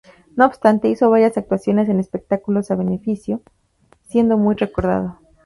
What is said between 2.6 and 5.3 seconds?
a beneficio, siendo muy recordado.